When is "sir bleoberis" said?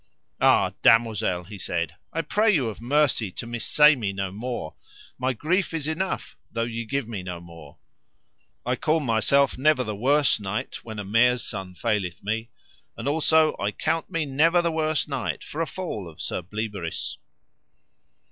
16.19-17.17